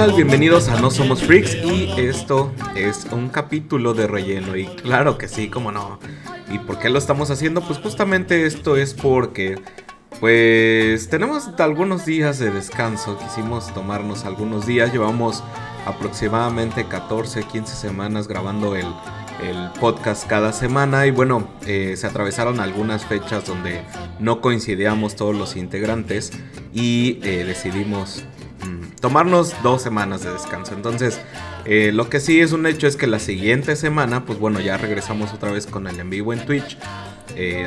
[0.00, 0.14] tal?
[0.14, 5.28] Bienvenidos a No Somos Freaks y esto es un capítulo de relleno y claro que
[5.28, 5.98] sí, como no.
[6.50, 7.60] ¿Y por qué lo estamos haciendo?
[7.60, 9.60] Pues justamente esto es porque
[10.18, 15.44] pues tenemos algunos días de descanso, quisimos tomarnos algunos días, llevamos
[15.84, 18.86] aproximadamente 14, 15 semanas grabando el,
[19.80, 23.82] podcast cada semana y bueno, eh, se atravesaron algunas fechas donde
[24.18, 26.32] no coincidíamos todos los integrantes
[26.74, 28.24] y eh, decidimos
[29.00, 30.74] tomarnos dos semanas de descanso.
[30.74, 31.20] Entonces,
[31.64, 34.76] eh, lo que sí es un hecho es que la siguiente semana, pues bueno, ya
[34.76, 36.78] regresamos otra vez con el en vivo en Twitch.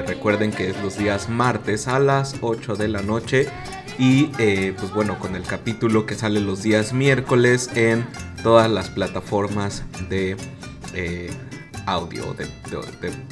[0.05, 3.47] recuerden que es los días martes a las 8 de la noche
[3.97, 8.05] y eh, pues bueno, con el capítulo que sale los días miércoles en
[8.41, 10.35] todas las plataformas de
[10.93, 11.31] eh,
[11.85, 12.47] audio, de,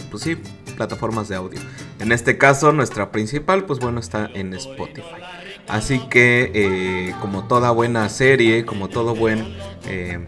[0.09, 0.37] pues sí,
[0.75, 1.59] plataformas de audio.
[1.99, 5.40] En este caso, nuestra principal, pues bueno, está en Spotify.
[5.67, 10.25] Así que, eh, como toda buena serie, como todo buen em,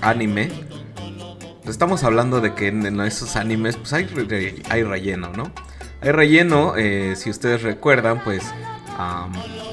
[0.00, 0.50] anime,
[1.66, 4.06] estamos hablando de que en, esos animes, pues hay,
[4.68, 5.52] hay relleno, ¿no?
[6.00, 8.42] Hay relleno, eh, si ustedes recuerdan, pues,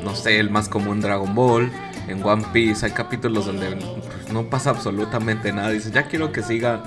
[0.03, 1.71] no sé, el más común Dragon Ball.
[2.07, 5.69] En One Piece hay capítulos donde pues, no pasa absolutamente nada.
[5.69, 6.83] Dice, ya quiero que siga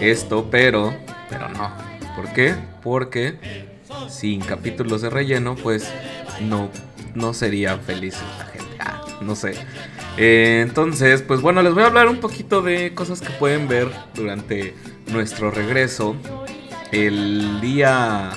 [0.00, 0.94] esto, pero,
[1.28, 1.70] pero no.
[2.16, 2.54] ¿Por qué?
[2.82, 3.67] Porque
[4.08, 5.92] sin capítulos de relleno, pues
[6.40, 6.70] no,
[7.14, 8.76] no sería feliz la gente.
[8.80, 9.54] Ah, no sé.
[10.16, 13.88] Eh, entonces, pues bueno, les voy a hablar un poquito de cosas que pueden ver
[14.14, 14.74] durante
[15.12, 16.16] nuestro regreso.
[16.90, 18.30] El día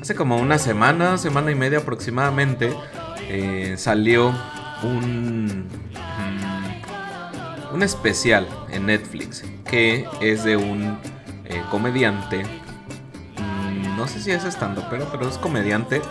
[0.00, 2.74] hace como una semana, semana y media aproximadamente,
[3.28, 4.34] eh, salió
[4.82, 5.68] un,
[7.70, 10.98] mm, un especial en Netflix que es de un
[11.46, 12.42] eh, comediante.
[14.02, 16.02] No sé si es estando, pero, pero es comediante.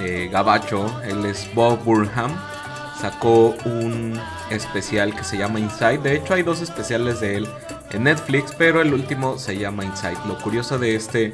[0.00, 2.30] Eh, gabacho, él es Bob Burnham.
[3.00, 4.20] Sacó un
[4.50, 6.00] especial que se llama Inside.
[6.00, 7.48] De hecho, hay dos especiales de él
[7.90, 10.18] en Netflix, pero el último se llama Inside.
[10.28, 11.32] Lo curioso de este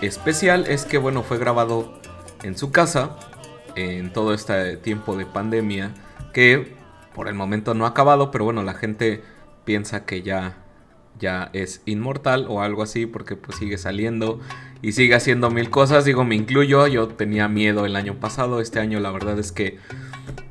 [0.00, 2.00] especial es que, bueno, fue grabado
[2.42, 3.14] en su casa
[3.76, 5.94] en todo este tiempo de pandemia
[6.32, 6.74] que
[7.14, 9.22] por el momento no ha acabado, pero bueno, la gente
[9.64, 10.56] piensa que ya
[11.20, 14.40] ya es inmortal o algo así porque pues sigue saliendo
[14.82, 18.80] y sigue haciendo mil cosas, digo, me incluyo, yo tenía miedo el año pasado, este
[18.80, 19.78] año la verdad es que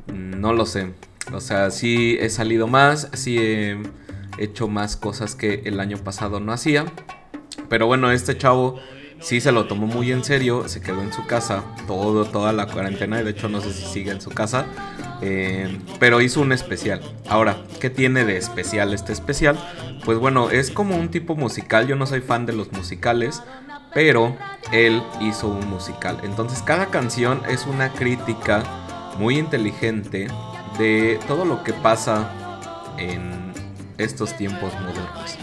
[0.07, 0.91] mm, no lo sé.
[1.33, 3.77] O sea, sí he salido más, sí he
[4.37, 6.85] hecho más cosas que el año pasado no hacía.
[7.69, 8.79] Pero bueno, este chavo
[9.19, 12.67] sí se lo tomó muy en serio, se quedó en su casa todo, toda la
[12.67, 14.65] cuarentena y de hecho no sé si sigue en su casa,
[15.21, 17.01] eh, pero hizo un especial.
[17.27, 19.57] Ahora, ¿qué tiene de especial este especial?
[20.05, 23.43] Pues bueno, es como un tipo musical, yo no soy fan de los musicales,
[23.93, 24.35] pero
[24.71, 26.19] él hizo un musical.
[26.23, 28.63] Entonces cada canción es una crítica
[29.17, 30.27] muy inteligente
[30.77, 32.31] de todo lo que pasa
[32.97, 33.53] en
[33.97, 35.37] estos tiempos modernos.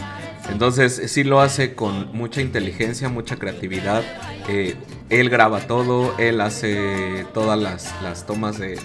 [0.50, 4.02] Entonces sí lo hace con mucha inteligencia, mucha creatividad.
[4.48, 4.76] Eh,
[5.10, 8.78] él graba todo, él hace todas las, tomas de,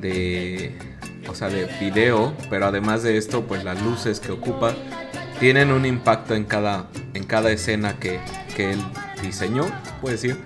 [0.00, 0.76] de,
[1.28, 4.74] o sea, de video, pero además de esto, pues las luces que ocupa
[5.38, 8.20] tienen un impacto en cada, en cada escena que,
[8.58, 8.78] él
[9.22, 9.66] diseñó,
[10.00, 10.38] puede decir.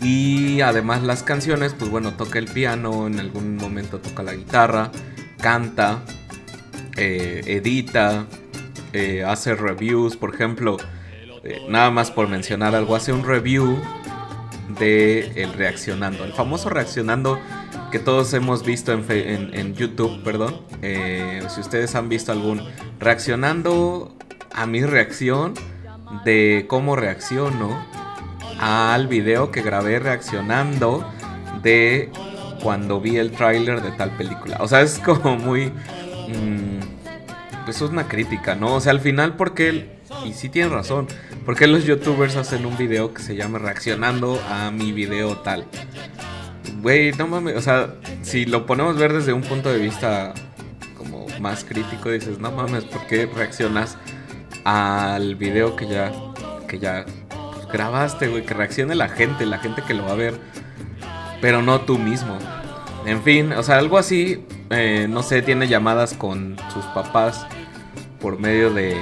[0.00, 4.90] Y además las canciones, pues bueno, toca el piano, en algún momento toca la guitarra,
[5.40, 6.02] canta,
[6.96, 8.26] eh, edita,
[8.92, 10.76] eh, hace reviews, por ejemplo,
[11.42, 13.78] eh, nada más por mencionar algo, hace un review
[14.78, 17.40] de el reaccionando, el famoso reaccionando
[17.90, 20.62] que todos hemos visto en, YouTube, perdón.
[21.48, 22.62] Si ustedes han visto algún
[22.98, 24.16] reaccionando
[24.52, 25.54] a mi reacción
[26.24, 27.84] de cómo reacciono
[28.60, 31.08] al video que grabé reaccionando
[31.62, 32.10] de
[32.62, 34.58] cuando vi el tráiler de tal película.
[34.60, 35.66] O sea, es como muy...
[36.28, 36.80] Mm,
[37.64, 38.74] pues es una crítica, ¿no?
[38.74, 39.94] O sea, al final, porque
[40.24, 41.06] y sí tiene razón,
[41.44, 45.66] porque los youtubers hacen un video que se llama reaccionando a mi video tal?
[46.82, 50.34] Güey, no mames, o sea, si lo ponemos ver desde un punto de vista
[50.96, 53.96] como más crítico, dices, no mames, ¿por qué reaccionas
[54.64, 56.12] al video que ya,
[56.66, 57.04] que ya
[57.72, 58.44] grabaste, güey?
[58.44, 60.34] Que reaccione la gente, la gente que lo va a ver,
[61.40, 62.38] pero no tú mismo.
[63.06, 67.46] En fin, o sea, algo así, eh, no sé, tiene llamadas con sus papás
[68.20, 68.96] por medio de,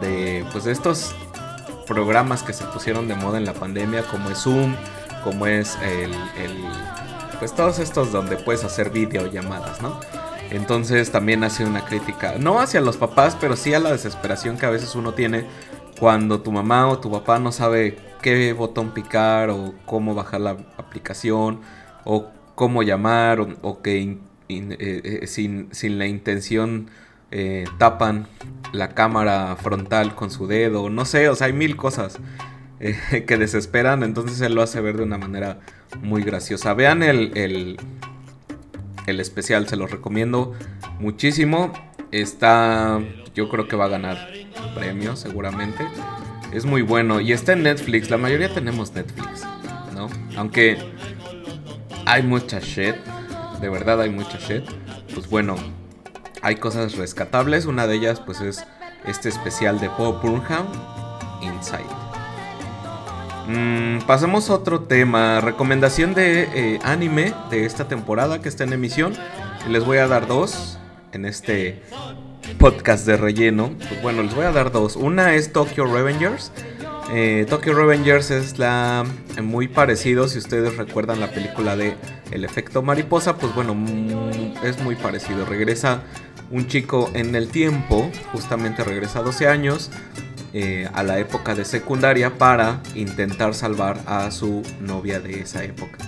[0.00, 1.14] de pues estos
[1.88, 4.76] programas que se pusieron de moda en la pandemia, como es Zoom,
[5.24, 6.12] como es el,
[7.38, 9.98] pues todos estos donde puedes hacer videollamadas, ¿no?
[10.50, 14.66] Entonces también hace una crítica, no hacia los papás, pero sí a la desesperación que
[14.66, 15.44] a veces uno tiene
[16.00, 20.50] cuando tu mamá o tu papá no sabe qué botón picar o cómo bajar la
[20.76, 21.60] aplicación
[22.04, 24.18] o cómo llamar o, que
[24.48, 26.88] eh, sin, sin, la intención
[27.76, 28.26] tapan
[28.72, 32.18] la cámara frontal con su dedo, no sé, o sea, hay mil cosas
[33.26, 35.58] que desesperan, entonces él lo hace ver de una manera
[36.02, 36.74] muy graciosa.
[36.74, 37.78] Vean el, el,
[39.10, 40.54] el especial, se los recomiendo
[40.98, 41.72] muchísimo.
[42.10, 43.00] Está,
[43.34, 44.28] yo creo que va a ganar
[44.74, 45.86] premio seguramente.
[46.52, 48.10] Es muy bueno y está en Netflix.
[48.10, 49.44] La mayoría tenemos Netflix,
[49.94, 50.08] ¿no?
[50.36, 50.78] Aunque
[52.06, 52.94] hay mucha shit,
[53.60, 54.64] de verdad hay mucha shit.
[55.14, 55.56] Pues bueno,
[56.42, 57.66] hay cosas rescatables.
[57.66, 58.64] Una de ellas, pues es
[59.06, 60.66] este especial de Bob Burnham,
[61.42, 62.07] Inside.
[63.48, 65.40] Mm, pasamos a otro tema.
[65.40, 69.14] Recomendación de eh, anime de esta temporada que está en emisión.
[69.70, 70.78] Les voy a dar dos
[71.12, 71.82] en este
[72.58, 73.70] podcast de relleno.
[73.88, 74.96] Pues bueno, les voy a dar dos.
[74.96, 76.52] Una es Tokyo Revengers.
[77.10, 79.06] Eh, Tokyo Revengers es la
[79.38, 81.96] eh, muy parecido, si ustedes recuerdan la película de
[82.30, 85.46] El efecto mariposa, pues bueno, mm, es muy parecido.
[85.46, 86.02] Regresa
[86.50, 89.90] un chico en el tiempo, justamente regresa 12 años,
[90.52, 95.98] eh, a la época de secundaria para intentar salvar a su novia de esa época.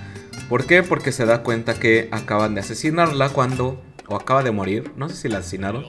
[0.49, 0.83] ¿Por qué?
[0.83, 5.15] Porque se da cuenta que acaban de asesinarla cuando, o acaba de morir, no sé
[5.15, 5.85] si la asesinaron,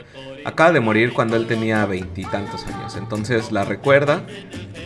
[0.46, 2.96] acaba de morir cuando él tenía veintitantos años.
[2.96, 4.24] Entonces la recuerda,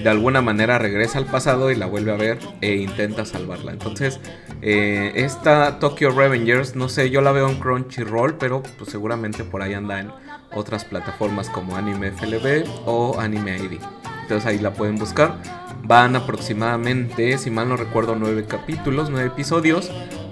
[0.03, 3.71] de alguna manera regresa al pasado y la vuelve a ver e intenta salvarla.
[3.71, 4.19] Entonces,
[4.61, 9.61] eh, esta Tokyo Revengers, no sé, yo la veo en Crunchyroll, pero pues seguramente por
[9.61, 10.11] ahí anda en
[10.55, 13.79] otras plataformas como Anime FLB o Anime ID.
[14.23, 15.37] Entonces ahí la pueden buscar.
[15.83, 19.91] Van aproximadamente, si mal no recuerdo, nueve capítulos, nueve episodios,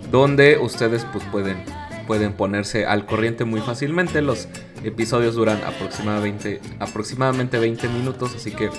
[0.10, 1.64] donde ustedes pues pueden,
[2.08, 4.24] pueden ponerse al corriente muy fácilmente.
[4.24, 4.48] Los
[4.84, 8.72] episodios duran aproximadamente, aproximadamente 20 minutos, así que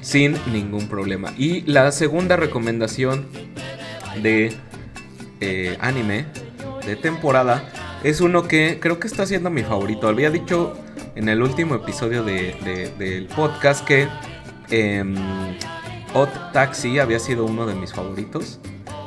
[0.00, 1.32] sin ningún problema.
[1.36, 3.26] Y la segunda recomendación
[4.22, 4.54] de
[5.40, 6.26] eh, anime
[6.86, 7.64] de temporada
[8.04, 10.08] es uno que creo que está siendo mi favorito.
[10.08, 10.74] Había dicho
[11.14, 14.08] en el último episodio del podcast que
[14.70, 15.04] eh,
[16.52, 18.58] Taxi había sido uno de mis favoritos.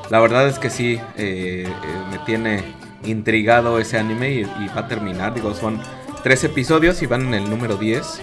[0.09, 1.71] La verdad es que sí, eh, eh,
[2.11, 2.63] me tiene
[3.03, 5.33] intrigado ese anime y, va a terminar.
[5.33, 5.81] Digo, son
[6.23, 8.21] tres episodios y van en el número 10.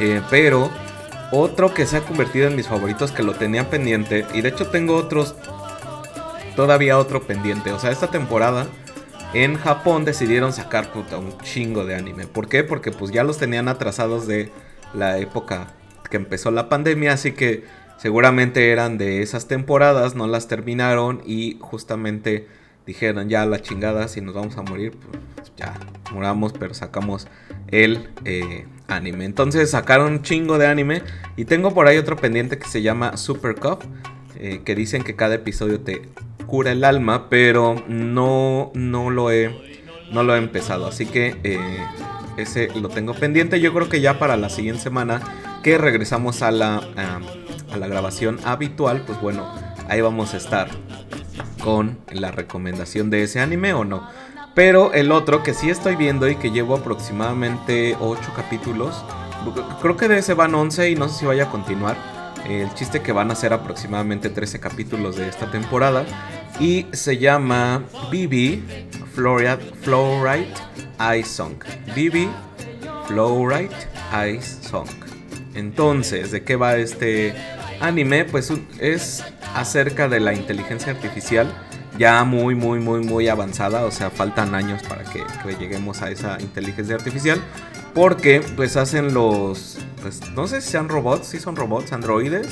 [0.00, 0.70] Eh, pero
[1.30, 4.26] otro que se ha convertido en mis favoritos que lo tenía pendiente.
[4.34, 5.34] Y de hecho tengo otros.
[6.56, 7.72] Todavía otro pendiente.
[7.72, 8.66] O sea, esta temporada
[9.34, 12.26] en Japón decidieron sacar puta, un chingo de anime.
[12.26, 12.62] ¿Por qué?
[12.62, 14.50] Porque pues ya los tenían atrasados de
[14.94, 15.74] la época
[16.08, 17.64] que empezó la pandemia, así que
[17.98, 22.46] seguramente eran de esas temporadas, no las terminaron y justamente
[22.86, 25.74] dijeron ya la chingada, si nos vamos a morir, pues ya
[26.12, 27.26] moramos, pero sacamos
[27.68, 29.24] el eh, anime.
[29.24, 31.02] Entonces sacaron un chingo de anime
[31.36, 33.80] y tengo por ahí otro pendiente que se llama Super Cup,
[34.36, 36.02] eh, que dicen que cada episodio te
[36.54, 39.50] cura el alma, pero no, no, lo, he,
[40.12, 40.86] no lo he empezado.
[40.86, 41.58] Así que eh,
[42.36, 43.58] ese lo tengo pendiente.
[43.58, 45.20] Yo creo que ya para la siguiente semana
[45.64, 49.52] que regresamos a la, a la grabación habitual, pues bueno,
[49.88, 50.68] ahí vamos a estar
[51.64, 54.08] con la recomendación de ese anime o no.
[54.54, 59.04] Pero el otro que sí estoy viendo y que llevo aproximadamente 8 capítulos,
[59.82, 61.96] creo que de ese van 11 y no sé si vaya a continuar
[62.46, 66.04] el chiste que van a ser aproximadamente 13 capítulos de esta temporada.
[66.60, 68.60] Y se llama BB
[69.14, 70.54] Flowrite
[71.18, 71.54] Ice Song.
[71.94, 72.28] BB
[73.06, 73.74] Flowrite
[74.30, 74.88] Ice Song.
[75.54, 77.34] Entonces, ¿de qué va este
[77.80, 78.24] anime?
[78.24, 81.52] Pues es acerca de la inteligencia artificial
[81.98, 83.84] ya muy, muy, muy, muy avanzada.
[83.84, 85.24] O sea, faltan años para que,
[85.58, 87.40] lleguemos a esa inteligencia artificial.
[87.94, 89.78] Porque pues hacen los...
[90.02, 92.48] Pues no sé si sean robots, si son robots, androides.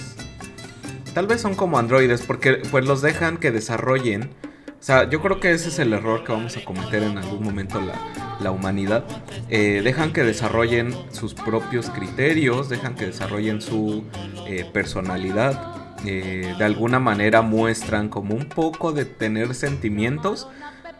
[1.14, 4.30] Tal vez son como androides porque pues los dejan que desarrollen.
[4.68, 7.44] O sea, yo creo que ese es el error que vamos a cometer en algún
[7.44, 9.04] momento la, humanidad.
[9.48, 14.04] Eh, dejan que desarrollen sus propios criterios, dejan que desarrollen su
[14.48, 15.96] eh, personalidad.
[16.04, 20.48] Eh, de alguna manera muestran como un poco de tener sentimientos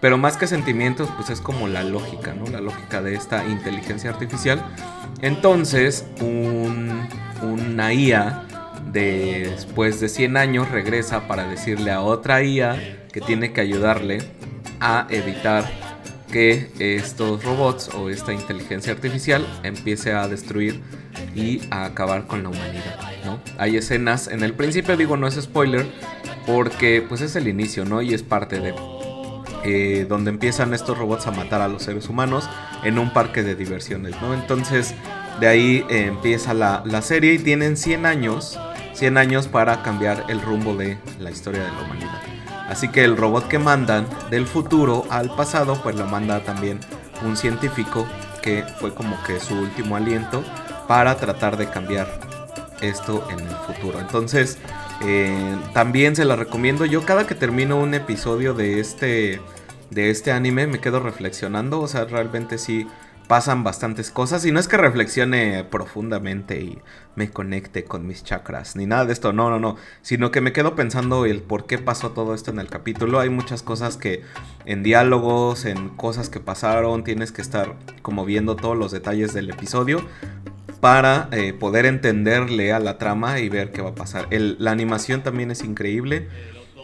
[0.03, 2.45] pero más que sentimientos, pues es como la lógica, ¿no?
[2.47, 4.61] La lógica de esta inteligencia artificial.
[5.21, 7.07] Entonces, un,
[7.41, 8.49] una IA
[8.91, 14.23] después de 100 años regresa para decirle a otra IA que tiene que ayudarle
[14.81, 15.65] a evitar
[16.33, 20.81] que estos robots o esta inteligencia artificial empiece a destruir
[21.35, 23.39] y a acabar con la humanidad, ¿no?
[23.59, 25.87] Hay escenas, en el principio digo no es spoiler,
[26.47, 28.03] porque pues es el inicio, ¿no?
[28.03, 28.75] Y es parte de...
[29.65, 32.51] Eh, donde empiezan estos robots a matar a los seres humanos
[32.83, 34.35] en un parque de diversiones, ¿no?
[34.35, 34.93] Entonces,
[35.39, 38.59] de ahí eh, empieza la, serie y tienen 100 años
[38.93, 42.21] 100 años para cambiar el rumbo de la historia de la humanidad.
[42.69, 46.81] Así que el robot que mandan del futuro al pasado, pues lo manda también
[47.25, 48.07] un científico
[48.43, 50.43] que fue como que su último aliento
[50.89, 52.09] para tratar de cambiar
[52.81, 54.01] esto en el futuro.
[54.01, 54.59] Entonces,
[55.05, 56.85] eh, también se la recomiendo.
[56.85, 59.41] Yo cada que termino un episodio de este,
[59.91, 61.81] de este anime me quedo reflexionando.
[61.81, 62.87] O sea, realmente sí
[63.29, 64.45] pasan bastantes cosas.
[64.45, 66.79] Y no es que reflexione profundamente y
[67.15, 69.77] me conecte con mis chakras, ni nada de esto, no, no, no.
[70.03, 73.21] Sino que me quedo pensando el por qué pasó todo esto en el capítulo.
[73.21, 74.23] Hay muchas cosas que
[74.65, 79.51] en diálogos, en cosas que pasaron, tienes que estar como viendo todos los detalles del
[79.51, 80.07] episodio
[80.81, 84.27] para eh, poder entenderle a la trama y ver qué va a pasar.
[84.31, 86.29] la animación también es increíble,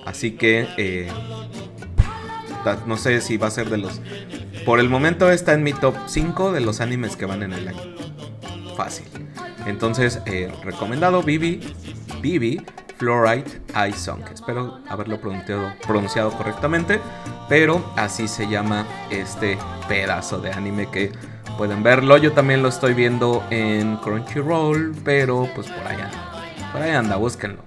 [0.07, 1.09] así que eh,
[2.87, 4.01] no sé si va a ser de los...
[4.69, 7.69] Por el momento está en mi top 5 de los animes que van en el
[7.69, 7.81] año.
[8.77, 9.07] Fácil.
[9.65, 11.75] Entonces, eh, recomendado Bibi,
[12.21, 12.61] Bibi
[12.99, 14.21] Fluorite Eye Song.
[14.31, 17.01] Espero haberlo pronunciado, correctamente,
[17.49, 19.57] pero así se llama este
[19.89, 21.13] pedazo de anime que
[21.57, 22.19] pueden verlo.
[22.19, 26.11] Yo también lo estoy viendo en Crunchyroll, pero pues por allá.
[26.73, 27.65] Por ahí anda, búsquenlo.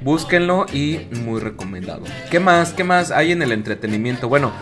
[0.00, 2.04] Búsquenlo y muy recomendado.
[2.30, 2.72] ¿Qué más?
[2.72, 4.30] ¿Qué más hay en el entretenimiento?
[4.30, 4.52] Bueno,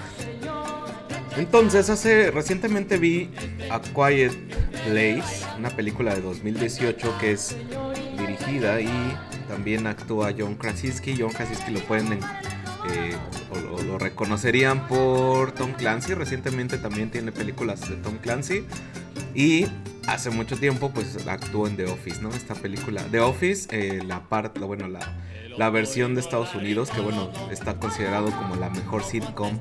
[1.38, 3.30] entonces hace recientemente vi
[3.70, 4.32] A Quiet
[4.86, 7.56] Place, una película de 2018 que es
[8.18, 8.88] dirigida y
[9.48, 11.16] también actúa John Krasinski.
[11.18, 13.16] John Krasinski lo pueden eh,
[13.50, 16.14] o, lo reconocerían por Tom Clancy.
[16.14, 18.64] Recientemente también tiene películas de Tom Clancy.
[19.34, 19.66] Y
[20.08, 22.30] hace mucho tiempo pues actuó en The Office, ¿no?
[22.30, 23.02] Esta película.
[23.10, 28.30] The Office, eh, la parte, bueno, la, versión de Estados Unidos, que bueno, está considerado
[28.30, 29.58] como la mejor sitcom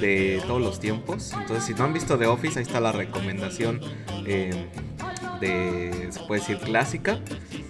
[0.00, 1.32] de todos los tiempos.
[1.32, 3.80] Entonces, si no han visto The Office, ahí está la recomendación
[4.26, 4.68] eh,
[5.40, 7.20] de, se puede decir, clásica.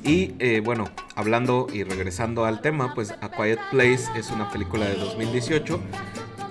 [0.02, 4.86] Y eh, bueno, hablando y regresando al tema, pues A Quiet Place es una película
[4.86, 5.80] de 2018.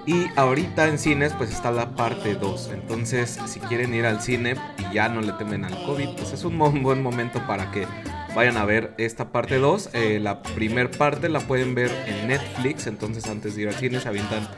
[0.10, 2.72] Y ahorita en cines pues está la parte 2.
[2.74, 6.44] Entonces si quieren ir al cine y ya no le temen al COVID, pues es
[6.46, 7.86] un buen momento para que
[8.34, 9.92] vayan a ver esta parte 2.
[9.94, 12.88] Eh, la primer parte la pueden ver en Netflix.
[12.88, 14.50] Entonces antes de ir al cine se avientan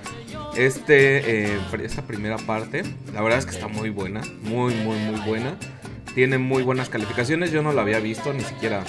[0.56, 2.84] este, eh, esta primera parte.
[3.14, 4.22] La verdad es que está muy buena.
[4.44, 5.58] Muy, muy, muy buena.
[6.16, 7.52] Tiene muy buenas calificaciones.
[7.52, 8.86] Yo no la había visto, ni siquiera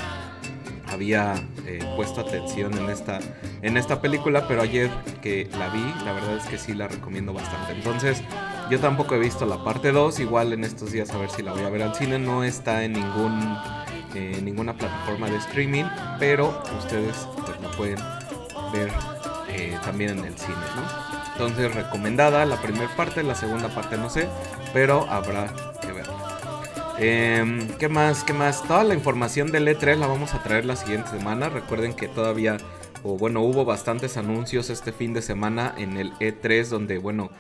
[1.02, 1.34] había
[1.66, 3.18] eh, puesto atención en esta,
[3.62, 4.88] en esta película, pero ayer
[5.20, 7.72] que la vi, la verdad es que sí la recomiendo bastante.
[7.72, 8.22] Entonces,
[8.70, 11.52] yo tampoco he visto la parte 2, igual en estos días a ver si la
[11.52, 12.20] voy a ver al cine.
[12.20, 13.58] No está en ningún,
[14.14, 15.84] eh, ninguna plataforma de streaming,
[16.20, 17.98] pero ustedes pues, lo pueden
[18.72, 18.92] ver
[19.48, 21.12] eh, también en el cine, ¿no?
[21.32, 24.28] Entonces, recomendada la primera parte, la segunda parte no sé,
[24.72, 25.52] pero habrá
[26.98, 28.22] Em, ¿Qué más?
[28.22, 28.62] ¿Qué más?
[28.66, 31.48] Toda la información del E3 la vamos a traer la siguiente semana.
[31.48, 32.58] Recuerden que todavía,
[33.02, 37.30] o bueno, hubo bastantes anuncios este fin de semana en el E3, donde, bueno,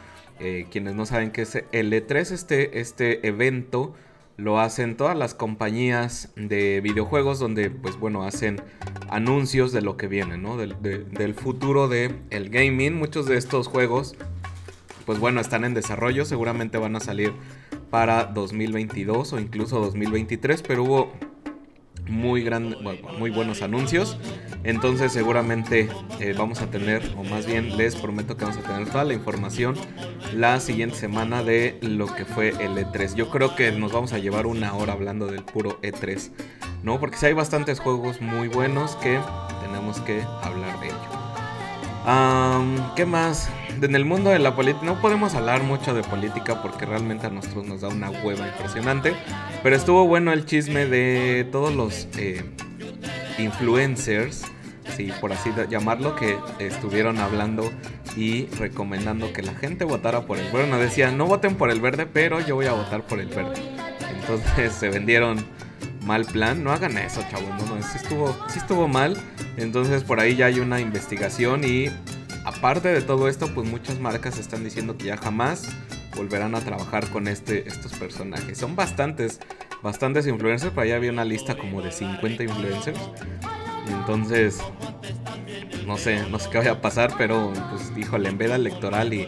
[0.40, 3.94] eh, quienes no saben qué es el E3, este, este evento
[4.38, 8.60] lo hacen todas las compañías de videojuegos, donde, pues bueno, hacen
[9.10, 10.56] anuncios de lo que viene, ¿no?
[10.56, 12.94] Del, del futuro del el gaming.
[12.94, 14.16] Muchos de estos juegos,
[15.04, 17.34] pues bueno, están en desarrollo, seguramente van a salir
[17.92, 21.12] para 2022 o incluso 2023, pero hubo
[22.08, 22.74] muy, gran,
[23.18, 24.16] muy buenos anuncios.
[24.64, 28.88] Entonces seguramente eh, vamos a tener, o más bien les prometo que vamos a tener
[28.88, 29.74] toda la información
[30.34, 33.14] la siguiente semana de lo que fue el E3.
[33.14, 36.30] Yo creo que nos vamos a llevar una hora hablando del puro E3,
[36.82, 36.98] ¿no?
[36.98, 39.20] Porque si hay bastantes juegos muy buenos que
[39.60, 41.21] tenemos que hablar de ello.
[42.96, 43.48] ¿Qué más?
[43.80, 47.30] En el mundo de la política no podemos hablar mucho de política porque realmente a
[47.30, 49.14] nosotros nos da una hueva impresionante.
[49.62, 52.44] Pero estuvo bueno el chisme de todos los eh,
[53.38, 54.44] influencers,
[54.96, 57.70] sí, por así llamarlo, que estuvieron hablando
[58.16, 60.68] y recomendando que la gente votara por el verde.
[60.68, 63.54] No decían, no voten por el verde, pero yo voy a votar por el verde.
[64.20, 65.44] Entonces se vendieron
[66.04, 66.62] mal plan.
[66.62, 67.48] No hagan eso, chavos.
[67.48, 69.16] No, no, sí estuvo, sí estuvo mal.
[69.56, 71.90] Entonces por ahí ya hay una investigación y
[72.44, 75.68] aparte de todo esto, pues muchas marcas están diciendo que ya jamás
[76.16, 78.58] volverán a trabajar con este, estos personajes.
[78.58, 79.40] Son bastantes,
[79.82, 80.72] bastantes influencers.
[80.72, 82.98] Por ahí había una lista como de 50 influencers.
[83.88, 84.60] Entonces,
[85.86, 89.22] no sé, no sé qué vaya a pasar, pero pues híjole, en veda electoral y,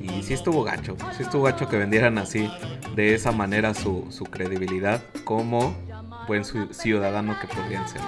[0.00, 0.96] y sí estuvo gacho.
[1.16, 2.50] Sí estuvo gacho que vendieran así,
[2.94, 5.74] de esa manera su, su credibilidad como
[6.26, 8.00] buen ciudadano que podrían ser.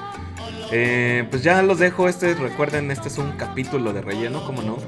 [0.73, 2.09] Eh, pues ya los dejo.
[2.09, 4.79] Este, recuerden, este es un capítulo de relleno, como no.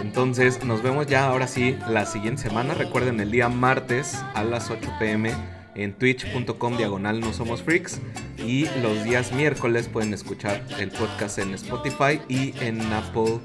[0.00, 2.74] Entonces, nos vemos ya ahora sí la siguiente semana.
[2.74, 5.32] Recuerden, el día martes a las 8 pm
[5.74, 8.00] en twitch.com diagonal no somos freaks
[8.36, 13.38] y los días miércoles pueden escuchar el podcast en Spotify y en Apple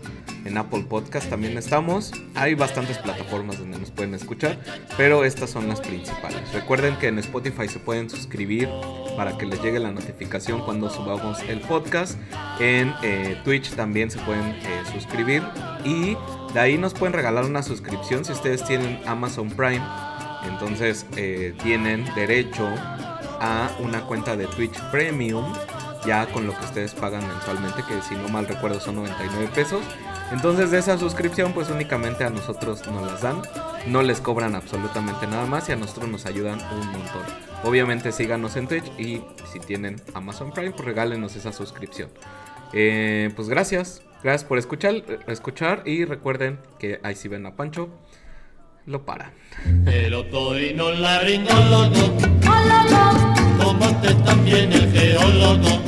[0.45, 2.11] en Apple Podcast también estamos.
[2.35, 4.59] Hay bastantes plataformas donde nos pueden escuchar,
[4.95, 6.53] pero estas son las principales.
[6.53, 8.69] Recuerden que en Spotify se pueden suscribir
[9.15, 12.17] para que les llegue la notificación cuando subamos el podcast.
[12.59, 15.43] En eh, Twitch también se pueden eh, suscribir
[15.83, 16.15] y
[16.53, 19.83] de ahí nos pueden regalar una suscripción si ustedes tienen Amazon Prime.
[20.49, 22.67] Entonces eh, tienen derecho
[23.39, 25.53] a una cuenta de Twitch Premium
[26.05, 29.81] ya con lo que ustedes pagan mensualmente, que si no mal recuerdo son 99 pesos.
[30.31, 33.41] Entonces de esa suscripción pues únicamente a nosotros nos las dan,
[33.87, 37.23] no les cobran absolutamente nada más y a nosotros nos ayudan un montón.
[37.63, 42.09] Obviamente síganos en Twitch y si tienen Amazon Prime pues regálenos esa suscripción.
[42.73, 47.89] Eh, pues gracias, gracias por escuchar, escuchar y recuerden que ahí si ven a Pancho,
[48.85, 49.31] lo paran.
[49.85, 52.17] El otorino laringólogo,
[53.63, 55.81] como también el geólogo,